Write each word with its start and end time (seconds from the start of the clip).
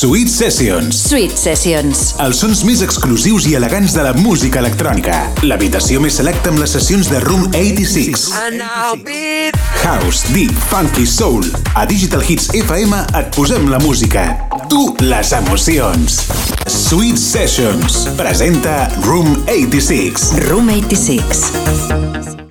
Sweet 0.00 0.28
Sessions. 0.28 0.96
Sweet 0.96 1.36
Sessions. 1.36 2.14
Els 2.24 2.38
sons 2.40 2.62
més 2.64 2.80
exclusius 2.80 3.44
i 3.50 3.52
elegants 3.58 3.92
de 3.92 4.00
la 4.06 4.14
música 4.16 4.62
electrònica. 4.62 5.18
L'habitació 5.44 6.00
més 6.00 6.16
selecta 6.16 6.48
amb 6.48 6.62
les 6.62 6.72
sessions 6.72 7.10
de 7.12 7.20
Room 7.20 7.44
86. 7.52 8.30
House, 9.82 10.24
Deep, 10.32 10.56
Funky, 10.72 11.04
Soul. 11.04 11.44
A 11.76 11.84
Digital 11.84 12.24
Hits 12.24 12.48
FM 12.62 12.96
et 13.20 13.28
posem 13.36 13.68
la 13.68 13.82
música. 13.84 14.24
Tu, 14.72 14.86
les 15.04 15.36
emocions. 15.36 16.22
Sweet 16.64 17.20
Sessions. 17.20 18.06
Presenta 18.16 18.86
Room 19.04 19.34
86. 19.52 20.30
Room 20.48 20.72
86. 20.80 22.48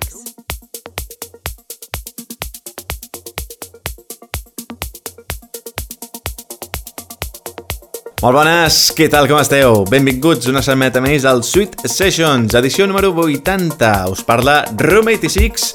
Molt 8.20 8.36
bones, 8.36 8.74
què 8.92 9.06
tal, 9.08 9.24
com 9.30 9.38
esteu? 9.40 9.78
Benvinguts 9.88 10.50
una 10.50 10.60
setmaneta 10.60 11.00
més 11.00 11.24
al 11.24 11.38
Sweet 11.40 11.86
Sessions, 11.88 12.52
edició 12.58 12.84
número 12.84 13.14
80. 13.16 13.92
Us 14.12 14.20
parla 14.28 14.58
Room 14.76 15.08
86 15.08 15.70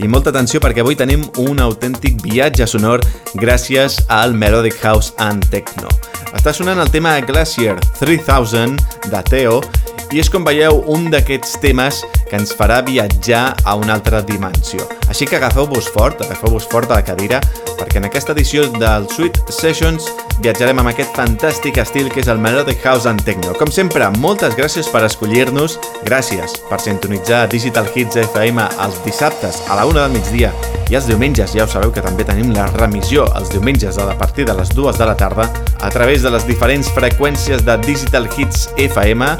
i 0.00 0.08
molta 0.08 0.32
atenció 0.32 0.62
perquè 0.64 0.80
avui 0.80 0.96
tenim 0.96 1.26
un 1.42 1.60
autèntic 1.60 2.16
viatge 2.24 2.64
sonor 2.72 3.04
gràcies 3.36 3.98
al 4.08 4.32
Melodic 4.32 4.80
House 4.80 5.12
and 5.20 5.44
Techno. 5.52 5.92
Està 6.32 6.56
sonant 6.56 6.80
el 6.80 6.88
tema 6.88 7.18
Glacier 7.20 7.76
3000 8.00 8.80
de 9.12 9.22
Theo 9.28 9.60
i 10.08 10.24
és 10.24 10.32
com 10.32 10.48
veieu 10.48 10.80
un 10.88 11.10
d'aquests 11.12 11.58
temes 11.60 12.00
que 12.30 12.40
ens 12.40 12.56
farà 12.56 12.80
viatjar 12.80 13.44
a 13.60 13.76
una 13.76 14.00
altra 14.00 14.24
dimensió. 14.24 14.88
Així 15.10 15.26
que 15.26 15.36
agafeu-vos 15.36 15.90
fort, 15.90 16.22
agafeu-vos 16.22 16.68
fort 16.70 16.90
a 16.90 17.00
la 17.00 17.04
cadira 17.04 17.40
perquè 17.74 17.98
en 17.98 18.06
aquesta 18.06 18.32
edició 18.36 18.68
del 18.78 19.08
Sweet 19.10 19.40
Sessions 19.50 20.06
viatjarem 20.40 20.78
amb 20.80 20.92
aquest 20.92 21.16
fantàstic 21.18 21.80
estil 21.82 22.08
que 22.12 22.22
és 22.22 22.30
el 22.30 22.40
Melodic 22.40 22.84
House 22.86 23.08
and 23.10 23.24
Techno. 23.26 23.52
Com 23.58 23.72
sempre, 23.74 24.06
moltes 24.22 24.54
gràcies 24.56 24.88
per 24.92 25.02
escollir-nos, 25.04 25.76
gràcies 26.06 26.54
per 26.70 26.80
sintonitzar 26.80 27.48
Digital 27.52 27.90
Hits 27.90 28.20
FM 28.30 28.62
els 28.86 29.00
dissabtes 29.04 29.60
a 29.68 29.80
la 29.80 29.88
una 29.90 30.06
del 30.06 30.20
migdia 30.20 30.54
i 30.90 30.96
els 30.98 31.06
diumenges 31.06 31.52
ja 31.54 31.66
ho 31.66 31.70
sabeu 31.70 31.92
que 31.94 32.02
també 32.02 32.24
tenim 32.26 32.54
la 32.54 32.66
remissió 32.78 33.26
els 33.38 33.52
diumenges 33.52 33.98
a 33.98 34.08
partir 34.18 34.46
de 34.48 34.56
les 34.58 34.72
dues 34.74 34.98
de 34.98 35.06
la 35.06 35.16
tarda 35.18 35.46
a 35.80 35.90
través 35.90 36.22
de 36.22 36.32
les 36.34 36.46
diferents 36.48 36.90
freqüències 36.96 37.62
de 37.66 37.78
Digital 37.86 38.26
Hits 38.36 38.68
FM 38.78 39.34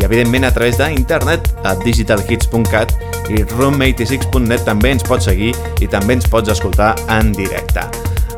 i 0.00 0.04
evidentment 0.04 0.48
a 0.48 0.52
través 0.52 0.80
d'internet 0.80 1.48
a 1.64 1.76
digitalhits.cat 1.84 3.11
i 3.30 3.44
room86.net 3.54 4.64
també 4.66 4.94
ens 4.96 5.06
pots 5.06 5.28
seguir 5.30 5.52
i 5.80 5.90
també 5.90 6.18
ens 6.18 6.26
pots 6.30 6.52
escoltar 6.52 6.94
en 7.12 7.32
directe. 7.36 7.86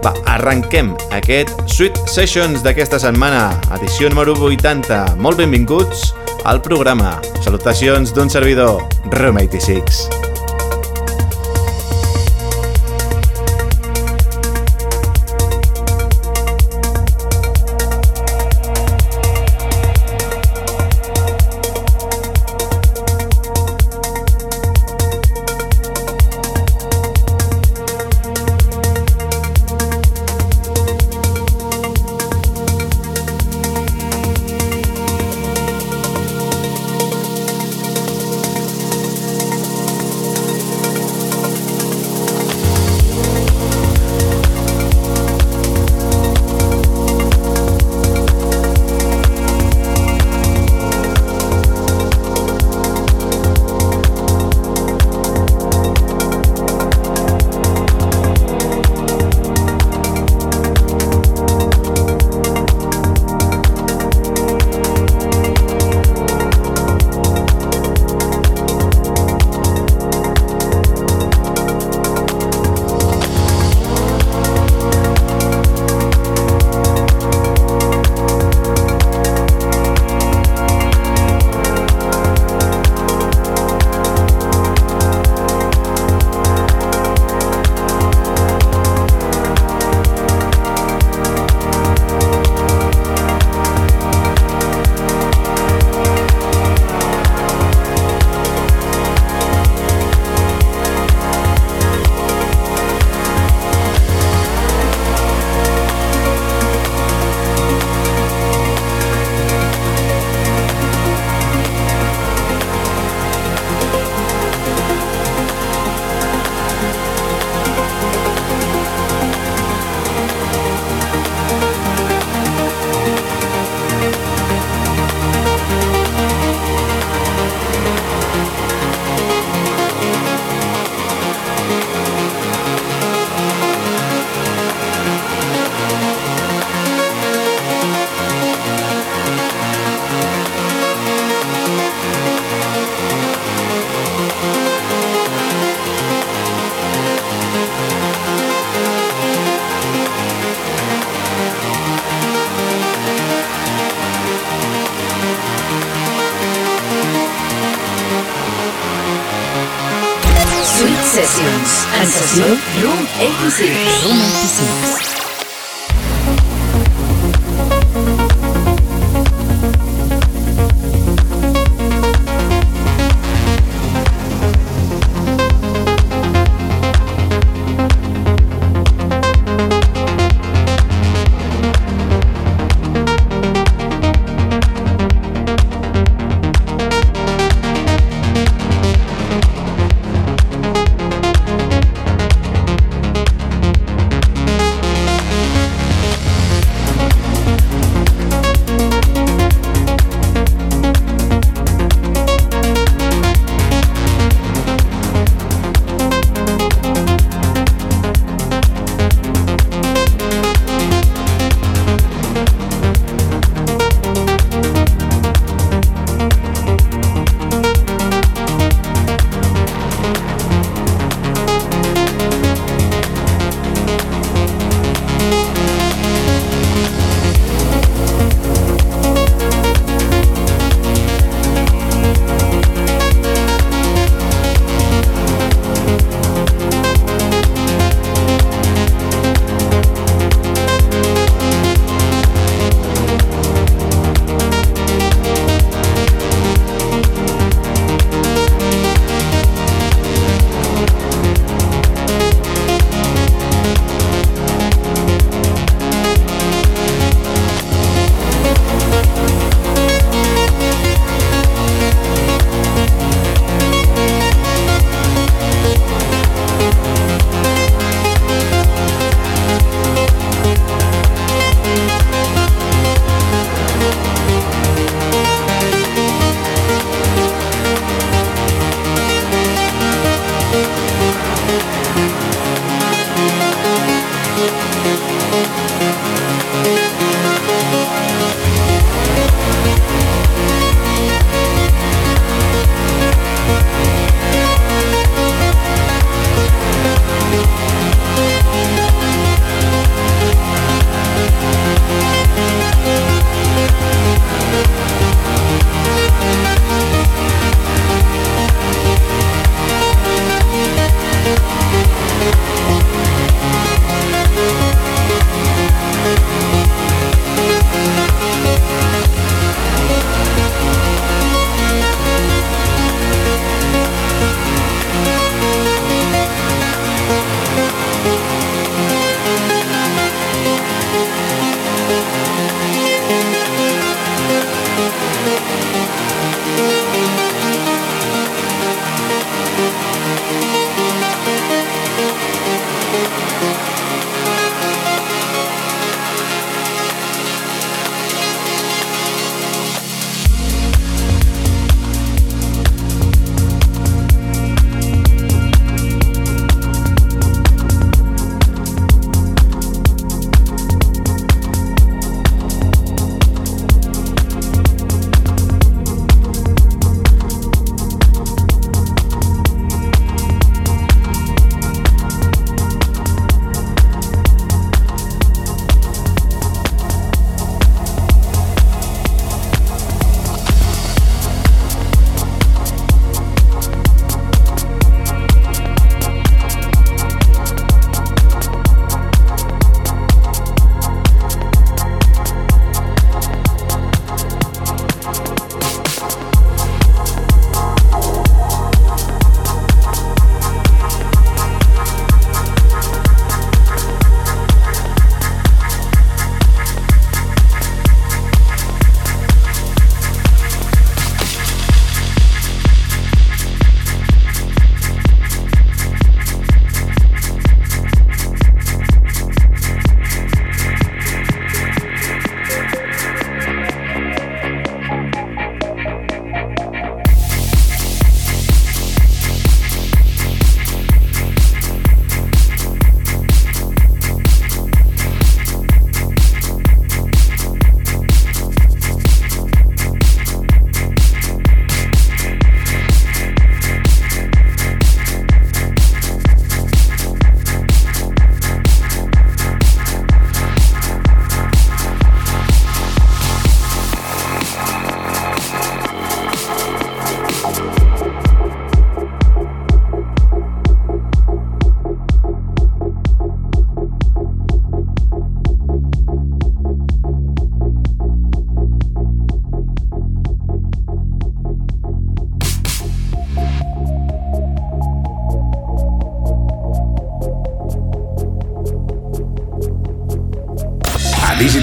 Va, 0.05 0.13
arrenquem 0.35 0.93
aquest 1.17 1.55
Sweet 1.65 2.03
Sessions 2.13 2.61
d'aquesta 2.67 3.01
setmana, 3.01 3.47
edició 3.79 4.11
número 4.13 4.37
80. 4.37 5.17
Molt 5.17 5.41
benvinguts 5.41 6.11
al 6.45 6.61
programa. 6.61 7.17
Salutacions 7.41 8.13
d'un 8.13 8.29
servidor, 8.29 8.85
Room86. 9.17 10.34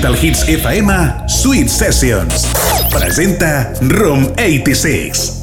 Digital 0.02 0.18
Hits 0.18 0.42
FM 0.50 0.90
Sweet 1.30 1.70
Sessions. 1.70 2.50
Presenta 2.90 3.72
Room 3.82 4.34
86. 4.36 5.41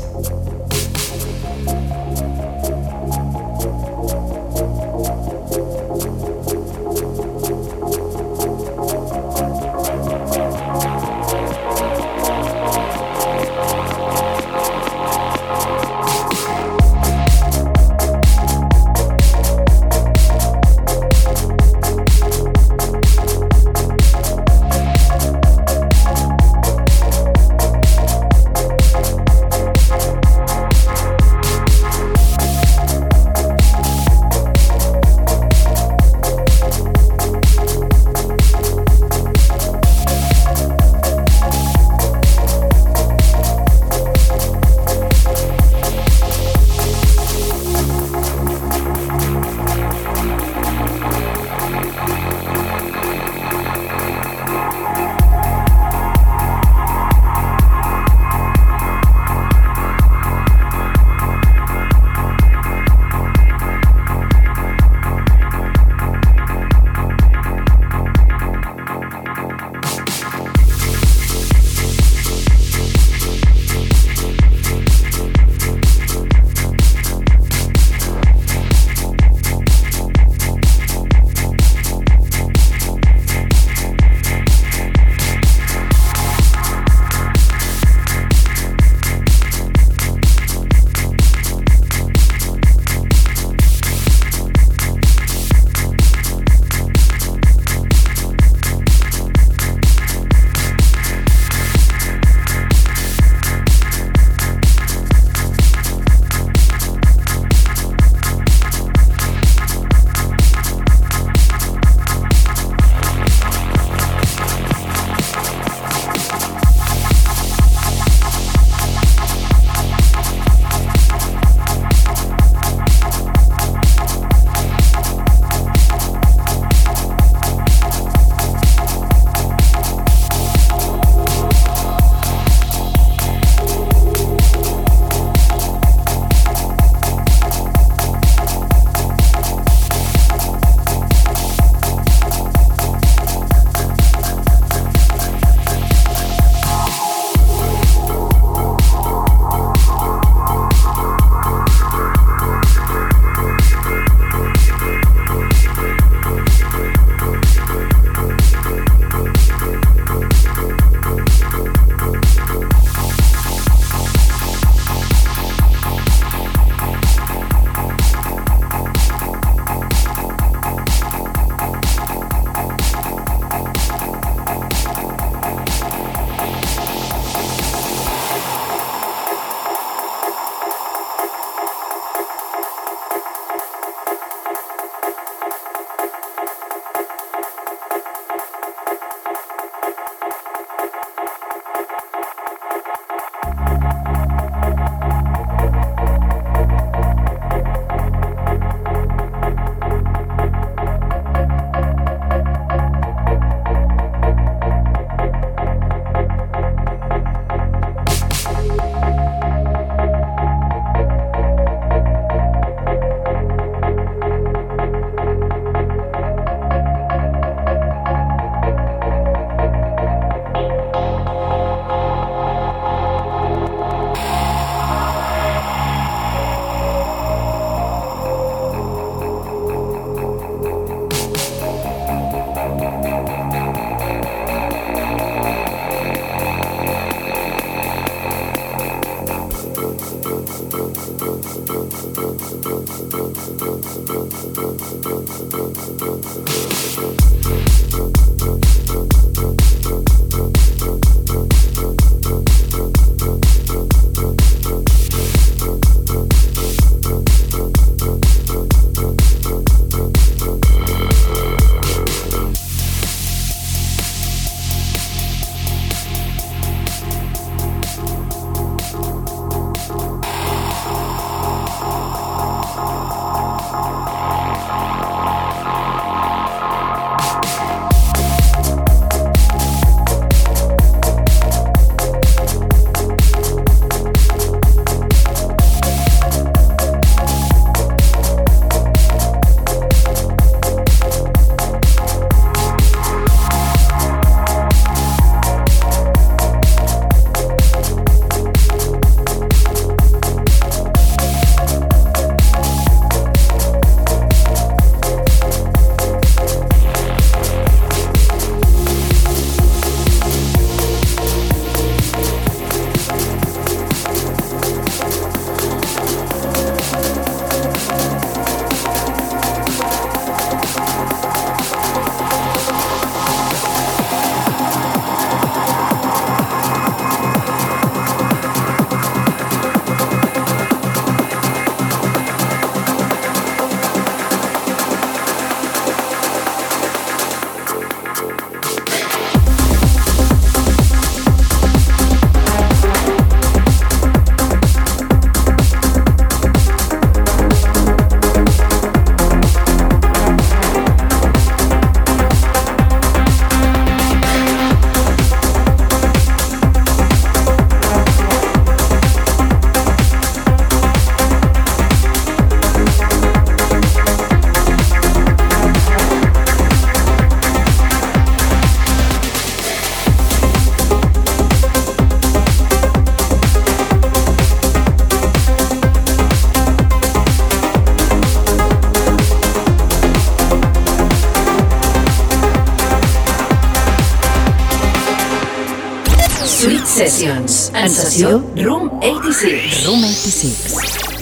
Sweet 386.45 386.87
Sessions. 386.87 387.71
En 387.75 387.89
sessió 387.91 388.39
Room 388.57 388.91
86. 389.03 389.87
Room 389.87 390.05
86. 390.05 391.18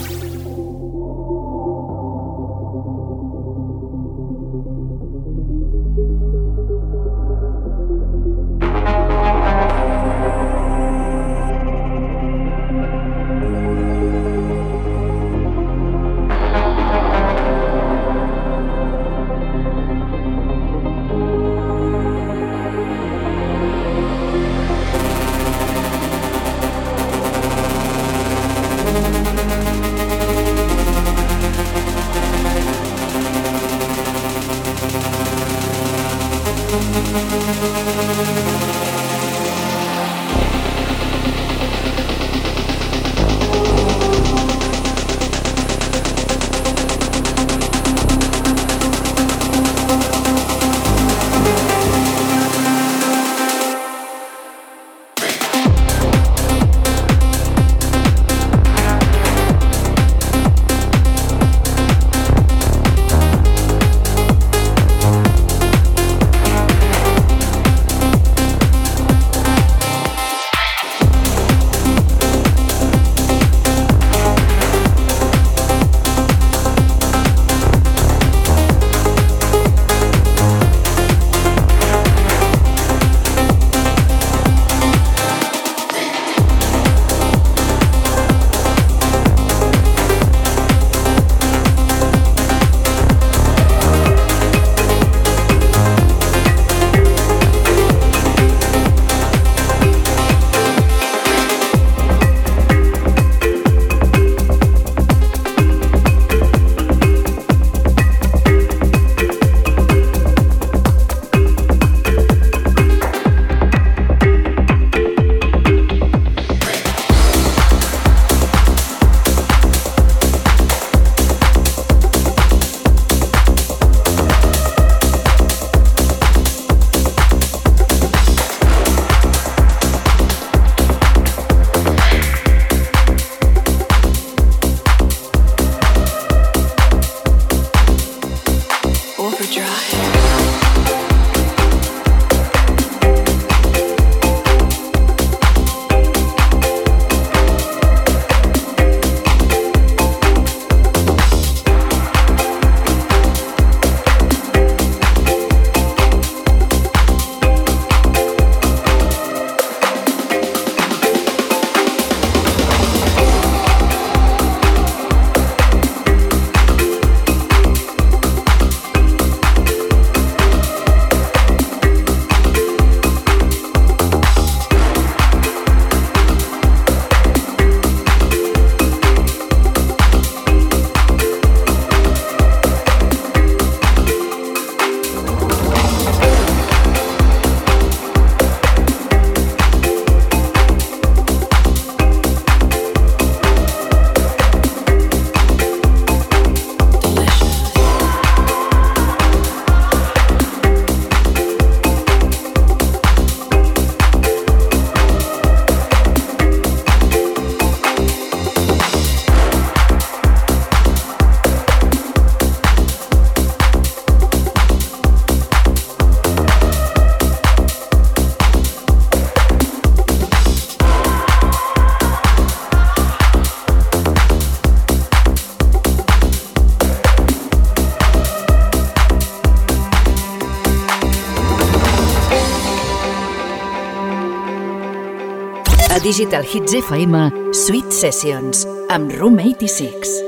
Digital 236.06 236.44
Hits 236.44 236.72
FM 236.86 237.16
Sweet 237.50 237.90
Sessions 237.90 238.62
amb 238.94 239.10
Room 239.18 239.40
86. 239.42 240.25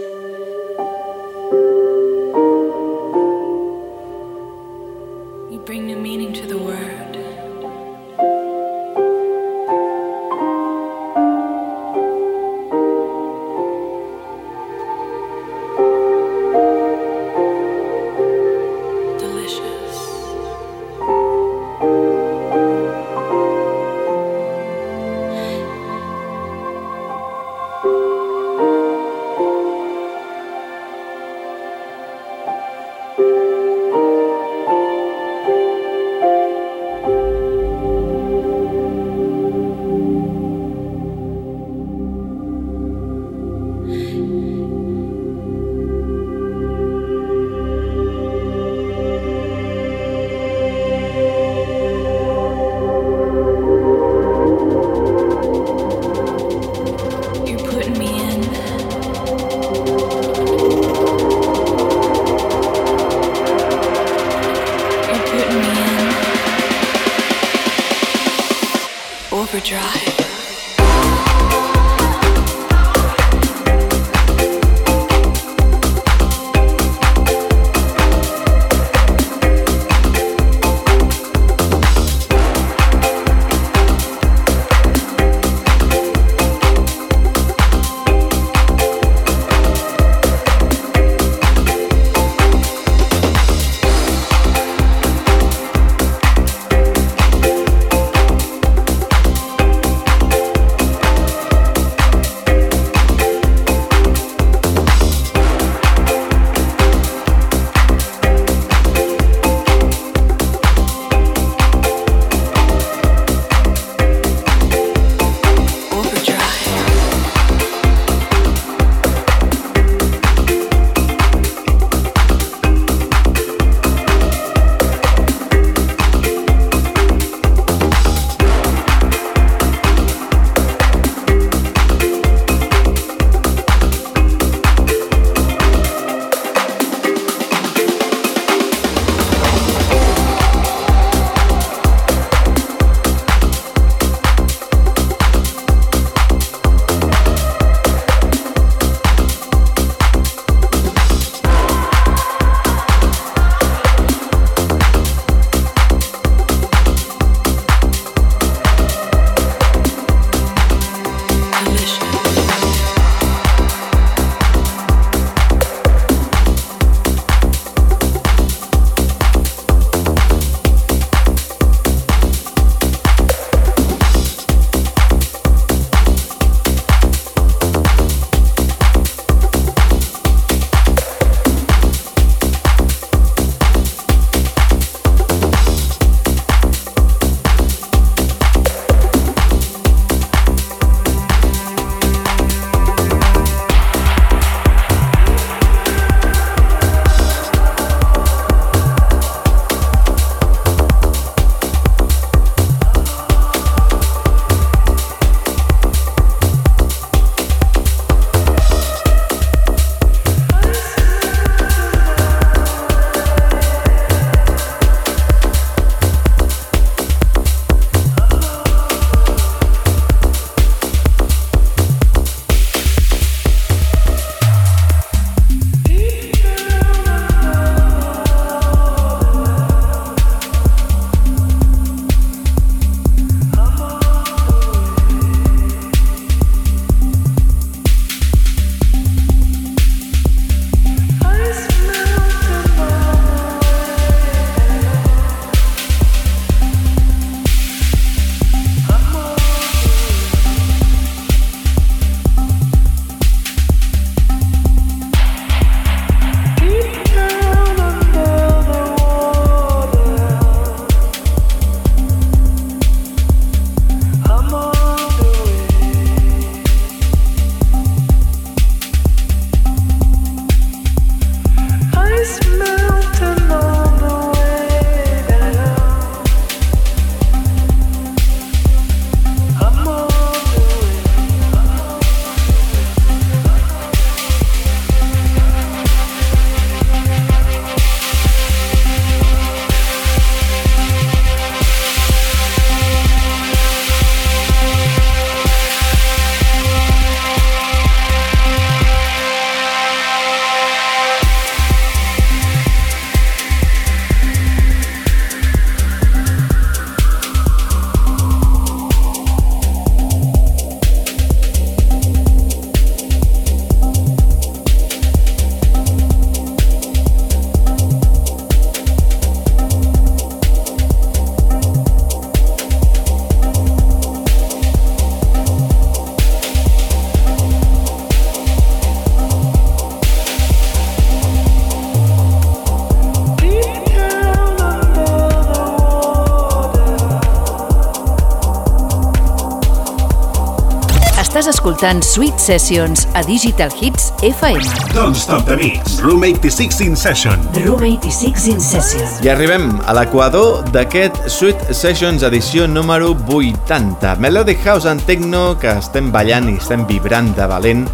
Escoltant 341.79 342.03
Sweet 342.03 342.39
Sessions 342.41 343.07
a 343.15 343.23
Digital 343.23 343.71
Hits 343.71 344.11
FM. 344.19 344.59
Don't 344.95 345.15
stop 345.15 345.47
the 345.47 345.57
mix. 345.57 346.01
Room 346.01 346.25
86 346.25 346.81
in 346.81 346.97
session. 346.97 347.39
Room 347.55 347.85
86 347.85 348.49
in 348.49 348.61
session. 348.61 349.07
I 349.23 349.31
arribem 349.31 349.79
a 349.87 349.95
l'equador 349.95 350.67
d'aquest 350.75 351.29
Sweet 351.31 351.71
Sessions 351.71 352.25
edició 352.27 352.67
número 352.67 353.15
80. 353.15 354.17
Melody 354.19 354.57
House 354.65 354.91
and 354.91 355.07
Techno 355.07 355.55
que 355.61 355.71
estem 355.79 356.11
ballant 356.11 356.51
i 356.51 356.57
estem 356.59 356.83
vibrant 356.89 357.31
de 357.39 357.47
valent 357.47 357.87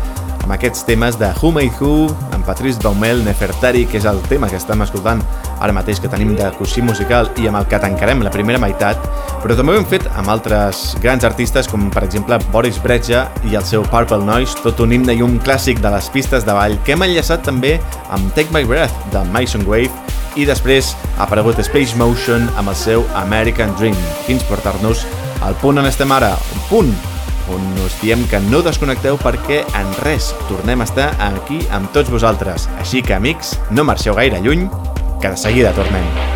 amb 0.45 0.57
aquests 0.57 0.85
temes 0.89 1.19
de 1.21 1.29
Who 1.41 1.53
Made 1.53 1.77
Who, 1.81 2.09
amb 2.33 2.45
Patrice 2.45 2.81
Baumel, 2.81 3.23
Nefertari, 3.25 3.85
que 3.89 4.01
és 4.01 4.09
el 4.09 4.21
tema 4.29 4.49
que 4.49 4.61
estem 4.61 4.81
escoltant 4.85 5.21
ara 5.61 5.73
mateix 5.77 6.01
que 6.01 6.11
tenim 6.13 6.35
de 6.37 6.51
cosí 6.59 6.85
musical 6.85 7.31
i 7.41 7.49
amb 7.49 7.61
el 7.61 7.69
que 7.69 7.81
tancarem 7.81 8.25
la 8.25 8.33
primera 8.33 8.61
meitat, 8.61 9.01
però 9.45 9.59
també 9.59 9.75
ho 9.75 9.77
hem 9.77 9.85
fet 9.85 10.07
amb 10.17 10.31
altres 10.33 10.95
grans 11.05 11.25
artistes 11.29 11.67
com 11.69 11.91
per 11.93 12.07
exemple 12.07 12.39
Boris 12.49 12.79
Breja 12.81 13.27
i 13.45 13.53
el 13.59 13.65
seu 13.69 13.85
Purple 13.93 14.25
Noise, 14.25 14.57
tot 14.65 14.81
un 14.81 14.95
himne 14.97 15.13
i 15.13 15.21
un 15.21 15.37
clàssic 15.45 15.83
de 15.85 15.91
les 15.93 16.09
pistes 16.15 16.47
de 16.49 16.55
ball 16.57 16.79
que 16.87 16.95
hem 16.95 17.05
enllaçat 17.05 17.45
també 17.45 17.75
amb 18.09 18.33
Take 18.33 18.55
My 18.57 18.65
Breath 18.65 18.97
de 19.13 19.21
Mason 19.35 19.67
Wave 19.69 19.93
i 20.41 20.47
després 20.49 20.95
ha 21.19 21.27
aparegut 21.27 21.61
Space 21.61 21.93
Motion 22.01 22.49
amb 22.57 22.73
el 22.73 22.79
seu 22.81 23.05
American 23.21 23.75
Dream, 23.77 23.99
fins 24.25 24.47
portar-nos 24.49 25.05
al 25.45 25.59
punt 25.61 25.83
on 25.83 25.91
estem 25.93 26.15
ara, 26.17 26.33
un 26.57 26.65
punt 26.71 26.95
on 27.53 27.67
us 27.85 27.99
diem 28.01 28.25
que 28.31 28.41
no 28.49 28.63
desconnecteu 28.65 29.19
perquè 29.21 29.61
en 29.77 29.91
res 30.07 30.33
tornem 30.49 30.81
a 30.81 30.89
estar 30.89 31.11
aquí 31.29 31.61
amb 31.77 31.93
tots 31.93 32.09
vosaltres. 32.09 32.71
Així 32.81 33.05
que, 33.05 33.19
amics, 33.19 33.59
no 33.71 33.85
marxeu 33.85 34.17
gaire 34.17 34.41
lluny, 34.41 34.65
que 35.21 35.29
de 35.35 35.37
seguida 35.37 35.77
tornem. 35.77 36.34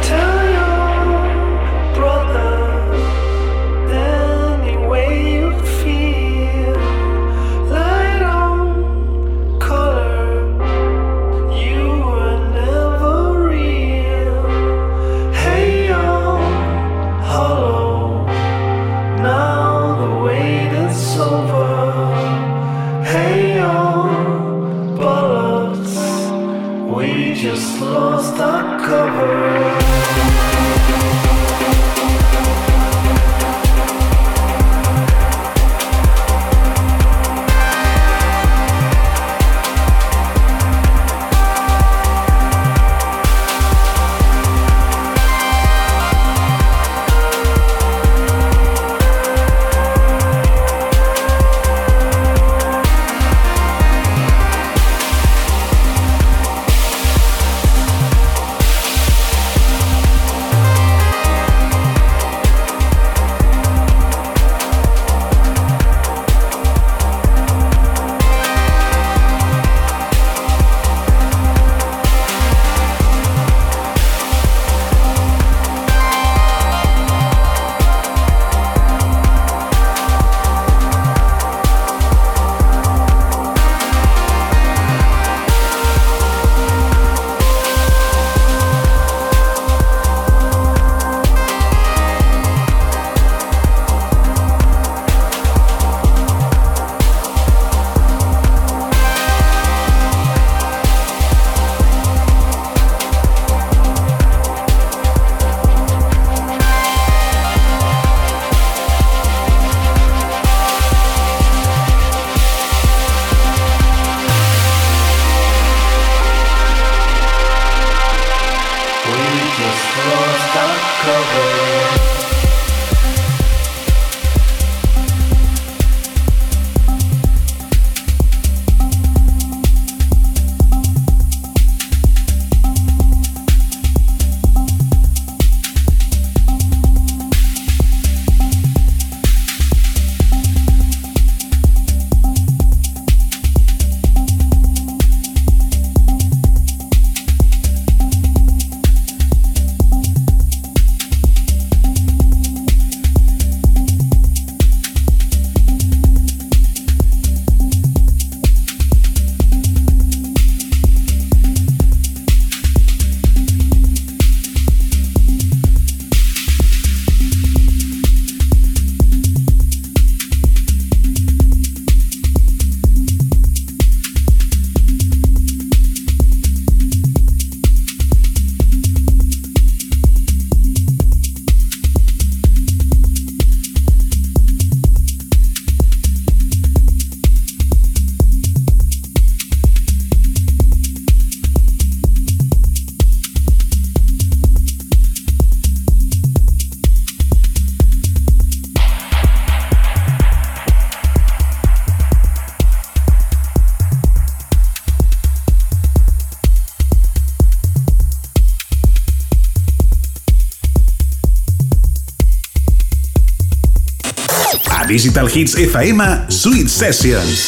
Digital 214.88 215.28
Hits 215.28 215.52
FM 215.52 216.00
Sweet 216.32 216.70
Sessions. 216.72 217.42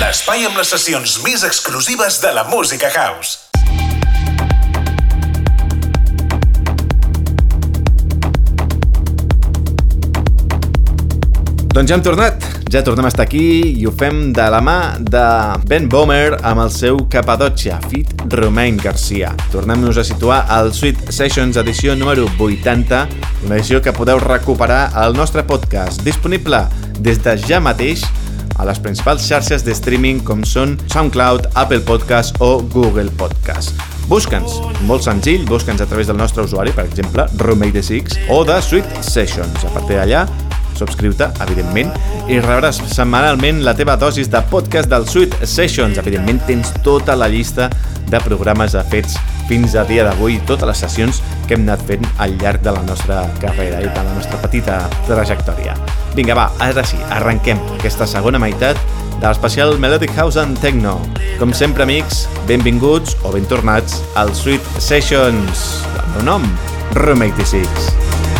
L'espai 0.00 0.46
amb 0.48 0.56
les 0.56 0.70
sessions 0.72 1.18
més 1.20 1.42
exclusives 1.44 2.16
de 2.22 2.30
la 2.32 2.46
música 2.48 2.88
house. 2.88 3.44
Doncs 11.76 11.92
ja 11.92 11.98
hem 11.98 12.06
tornat. 12.08 12.57
Ja 12.68 12.82
tornem 12.84 13.06
a 13.06 13.08
estar 13.08 13.24
aquí 13.24 13.78
i 13.80 13.86
ho 13.88 13.92
fem 13.96 14.26
de 14.36 14.44
la 14.52 14.58
mà 14.60 14.98
de 15.00 15.22
Ben 15.70 15.86
Bomer 15.88 16.36
amb 16.44 16.60
el 16.66 16.68
seu 16.68 16.98
Cappadocia, 17.08 17.78
fit 17.88 18.10
Romain 18.34 18.76
Garcia. 18.76 19.30
Tornem-nos 19.54 19.96
a 19.96 20.04
situar 20.04 20.42
al 20.52 20.74
Sweet 20.76 21.06
Sessions 21.08 21.56
edició 21.56 21.94
número 21.96 22.26
80, 22.36 22.98
una 23.46 23.56
edició 23.56 23.80
que 23.80 23.94
podeu 23.96 24.20
recuperar 24.20 24.90
al 24.92 25.16
nostre 25.16 25.46
podcast, 25.48 26.04
disponible 26.04 26.60
des 27.00 27.22
de 27.24 27.38
ja 27.40 27.56
mateix 27.64 28.04
a 28.58 28.66
les 28.68 28.80
principals 28.84 29.24
xarxes 29.24 29.64
de 29.64 29.72
streaming 29.72 30.20
com 30.20 30.44
són 30.44 30.76
SoundCloud, 30.92 31.48
Apple 31.56 31.80
Podcast 31.88 32.36
o 32.44 32.58
Google 32.74 33.08
Podcast. 33.16 33.80
Busca'ns, 34.12 34.58
molt 34.84 35.08
senzill, 35.08 35.48
busca'ns 35.48 35.80
a 35.80 35.88
través 35.88 36.12
del 36.12 36.20
nostre 36.20 36.44
usuari, 36.44 36.76
per 36.76 36.84
exemple, 36.84 37.24
Room86 37.40 38.28
o 38.36 38.42
de 38.44 38.60
Sweet 38.60 39.00
Sessions. 39.00 39.64
A 39.64 39.72
partir 39.72 39.96
d'allà 39.96 40.26
subscriu-te, 40.78 41.28
evidentment, 41.44 41.92
i 42.30 42.40
rebràs 42.40 42.80
setmanalment 42.92 43.62
la 43.66 43.74
teva 43.78 43.98
dosis 44.00 44.30
de 44.32 44.42
podcast 44.50 44.90
del 44.90 45.06
Sweet 45.08 45.40
Sessions. 45.44 45.98
Evidentment, 46.00 46.40
tens 46.48 46.72
tota 46.86 47.16
la 47.18 47.28
llista 47.30 47.68
de 48.08 48.20
programes 48.24 48.76
fets 48.92 49.18
fins 49.48 49.74
a 49.76 49.84
dia 49.88 50.04
d'avui, 50.04 50.38
totes 50.48 50.68
les 50.68 50.82
sessions 50.84 51.22
que 51.48 51.56
hem 51.56 51.64
anat 51.66 51.82
fent 51.88 52.04
al 52.20 52.36
llarg 52.40 52.62
de 52.64 52.72
la 52.74 52.84
nostra 52.84 53.22
carrera 53.42 53.80
i 53.84 53.88
de 53.88 54.04
la 54.04 54.14
nostra 54.14 54.40
petita 54.42 54.78
trajectòria. 55.08 55.76
Vinga, 56.16 56.36
va, 56.36 56.48
ara 56.64 56.84
sí, 56.86 57.00
arrenquem 57.14 57.60
aquesta 57.78 58.08
segona 58.08 58.40
meitat 58.42 58.80
de 59.18 59.26
l'especial 59.26 59.78
Melodic 59.82 60.14
House 60.16 60.40
and 60.40 60.60
Techno. 60.62 60.98
Com 61.40 61.54
sempre, 61.54 61.86
amics, 61.88 62.26
benvinguts 62.50 63.16
o 63.24 63.32
ben 63.34 63.48
tornats 63.50 64.02
al 64.14 64.34
Sweet 64.34 64.74
Sessions. 64.78 65.68
El 65.96 66.12
meu 66.16 66.28
nom, 66.32 66.52
Room 66.94 67.24
86. 67.26 68.37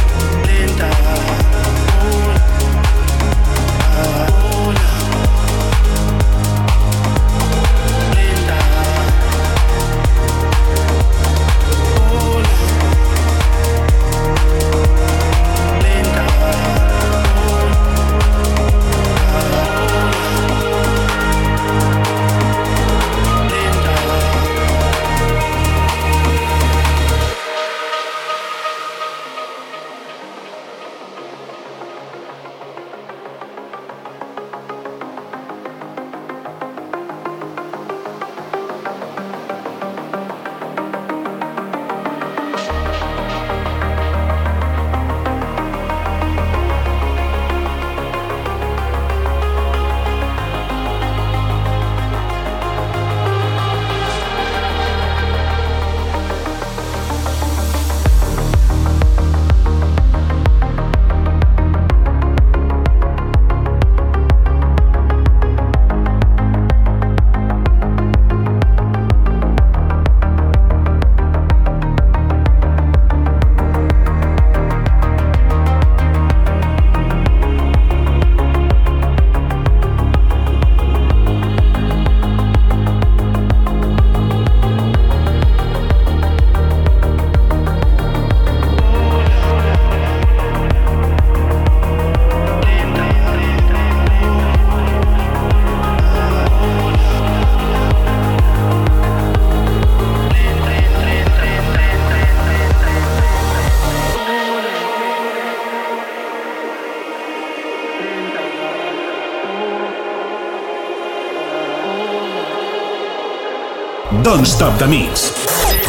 Don't 114.39 114.47
Stop 114.47 114.79
the 114.79 114.87
Mix. 114.87 115.33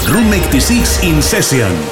Room 0.10 0.34
86 0.34 1.04
in 1.04 1.22
session. 1.22 1.89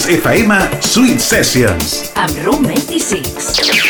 Hits 0.00 0.24
FM 0.24 0.52
Sweet 0.80 1.20
Sessions. 1.20 2.12
Amb 2.16 2.32
Room 2.46 2.64
86. 2.64 3.89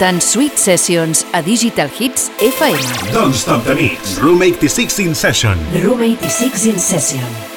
Escoltant 0.00 0.22
Sweet 0.22 0.58
Sessions 0.58 1.24
a 1.34 1.42
Digital 1.42 1.88
Hits 1.88 2.30
FM. 2.40 3.12
Don't 3.12 3.34
stop 3.34 3.64
the 3.64 3.74
mix. 3.74 4.18
Room 4.18 4.42
86 4.42 4.98
in 5.00 5.14
session. 5.14 5.58
Room 5.82 6.02
86 6.02 6.66
in 6.66 6.78
session. 6.78 7.49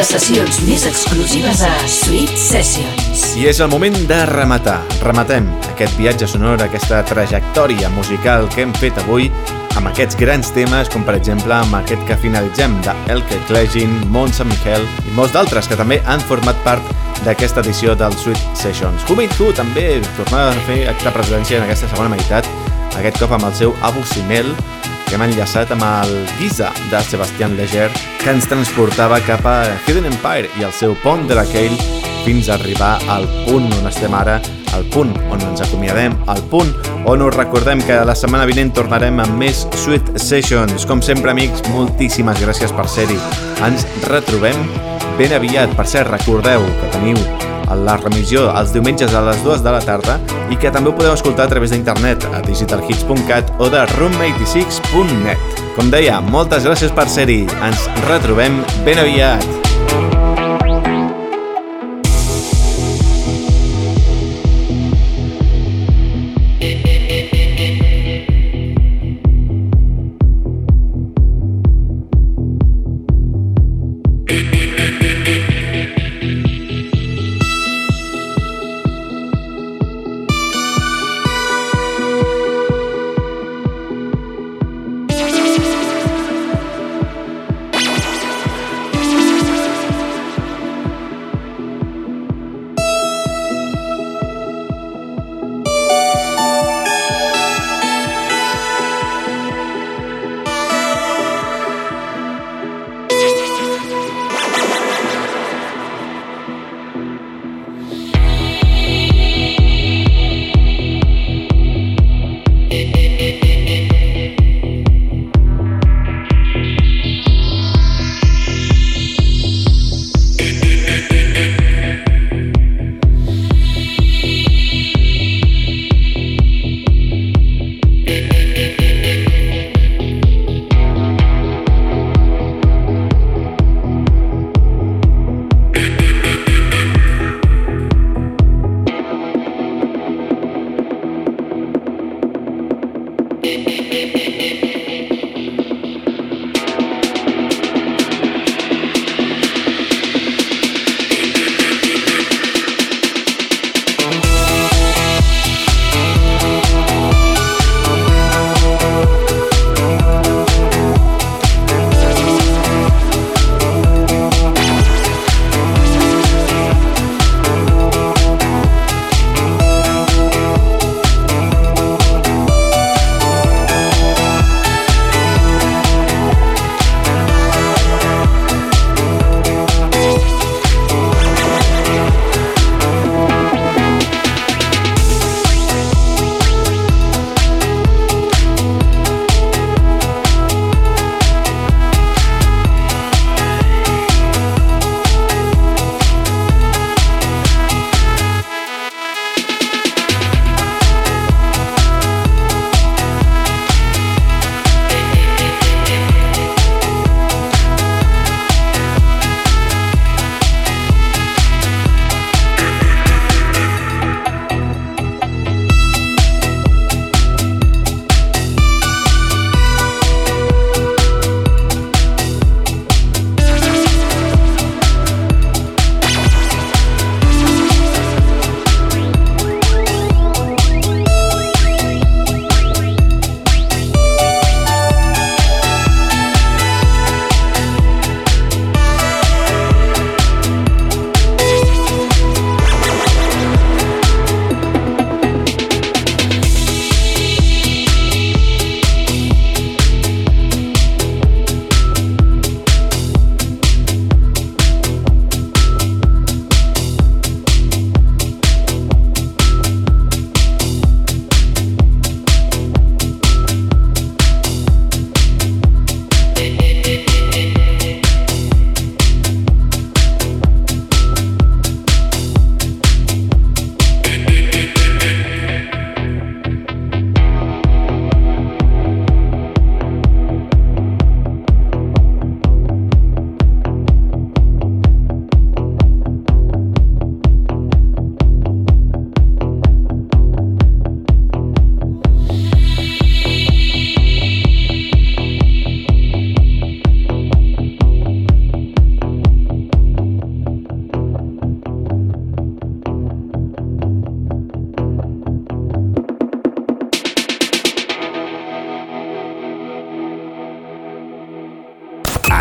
Les 0.00 0.08
sessions 0.14 0.58
més 0.64 0.84
exclusives 0.88 1.58
a 1.60 1.70
Sweet 1.84 2.30
Sessions. 2.40 3.24
I 3.36 3.50
és 3.50 3.58
el 3.60 3.68
moment 3.68 3.98
de 4.08 4.20
rematar. 4.30 4.78
Rematem 5.04 5.50
aquest 5.74 5.92
viatge 5.98 6.24
sonor, 6.30 6.62
aquesta 6.64 7.02
trajectòria 7.04 7.90
musical 7.92 8.48
que 8.54 8.62
hem 8.64 8.72
fet 8.80 8.96
avui 9.02 9.28
amb 9.76 9.90
aquests 9.90 10.16
grans 10.16 10.54
temes, 10.56 10.88
com 10.88 11.04
per 11.04 11.18
exemple 11.18 11.52
amb 11.52 11.76
aquest 11.82 12.06
que 12.08 12.16
finalitzem 12.22 12.78
de 12.86 12.96
Elke 13.12 13.42
Klegin, 13.50 13.92
Mont 14.14 14.32
Sant 14.32 14.48
Miquel 14.48 14.88
i 15.04 15.12
molts 15.18 15.36
d'altres 15.36 15.68
que 15.68 15.76
també 15.76 16.00
han 16.08 16.24
format 16.32 16.56
part 16.64 16.96
d'aquesta 17.26 17.60
edició 17.60 17.92
del 17.92 18.16
Sweet 18.24 18.56
Sessions. 18.56 19.04
Who 19.04 19.52
també 19.52 20.00
tornava 20.16 20.54
a 20.54 20.64
fer 20.70 20.86
aquesta 20.88 21.12
presència 21.12 21.60
en 21.60 21.68
aquesta 21.68 21.92
segona 21.92 22.14
meitat, 22.16 22.48
aquest 22.96 23.20
cop 23.20 23.36
amb 23.36 23.52
el 23.52 23.58
seu 23.58 23.76
Abu 23.84 24.06
Simel, 24.14 24.54
que 25.10 25.16
hem 25.18 25.24
enllaçat 25.26 25.72
amb 25.74 25.82
el 25.82 26.12
Giza 26.38 26.68
de 26.86 27.00
Sebastián 27.02 27.56
Leger, 27.58 27.88
que 28.20 28.30
ens 28.30 28.46
transportava 28.46 29.18
cap 29.26 29.42
a 29.42 29.56
Hidden 29.82 30.06
Empire 30.06 30.46
i 30.60 30.62
el 30.62 30.70
seu 30.70 30.94
pont 31.02 31.26
de 31.26 31.34
la 31.34 31.42
fins 32.22 32.48
a 32.48 32.54
arribar 32.54 32.92
al 33.10 33.26
punt 33.48 33.66
on 33.80 33.88
estem 33.90 34.14
ara, 34.14 34.38
al 34.76 34.84
punt 34.94 35.10
on 35.32 35.42
ens 35.48 35.64
acomiadem, 35.66 36.14
al 36.30 36.38
punt 36.52 36.70
on 37.10 37.26
us 37.26 37.34
recordem 37.34 37.82
que 37.82 37.98
la 38.06 38.14
setmana 38.14 38.46
vinent 38.46 38.70
tornarem 38.76 39.18
amb 39.18 39.34
més 39.40 39.66
Sweet 39.82 40.14
Sessions. 40.20 40.86
Com 40.86 41.02
sempre, 41.02 41.34
amics, 41.34 41.64
moltíssimes 41.74 42.38
gràcies 42.44 42.70
per 42.76 42.86
ser-hi. 42.86 43.18
Ens 43.66 43.88
retrobem 44.06 44.62
ben 45.18 45.34
aviat. 45.34 45.74
Per 45.74 45.88
cert, 45.90 46.12
recordeu 46.14 46.62
que 46.78 46.92
teniu 46.94 47.18
la 47.76 47.96
remissió 48.00 48.48
els 48.56 48.74
diumenges 48.74 49.14
a 49.14 49.22
les 49.28 49.42
2 49.46 49.64
de 49.66 49.74
la 49.74 49.82
tarda 49.84 50.18
i 50.50 50.58
que 50.58 50.72
també 50.74 50.90
ho 50.90 50.96
podeu 50.96 51.14
escoltar 51.14 51.46
a 51.46 51.52
través 51.52 51.74
d'internet 51.74 52.26
a 52.32 52.42
digitalhits.cat 52.46 53.54
o 53.58 53.70
de 53.72 53.86
room86.net. 53.94 55.64
Com 55.78 55.90
deia, 55.94 56.20
moltes 56.20 56.66
gràcies 56.66 56.94
per 56.94 57.08
ser-hi. 57.08 57.42
Ens 57.66 57.88
retrobem 58.08 58.62
ben 58.86 59.02
aviat. 59.06 59.59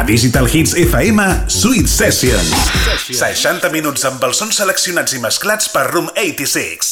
Digital 0.10 0.48
Hits 0.48 0.74
FM 0.74 1.20
Sweet 1.46 1.86
Sessions. 1.88 2.50
60 3.14 3.70
minuts 3.70 4.08
amb 4.10 4.24
els 4.26 4.42
sons 4.42 4.58
seleccionats 4.58 5.14
i 5.14 5.22
mesclats 5.22 5.70
per 5.70 5.86
Room 5.92 6.10
86. 6.18 6.89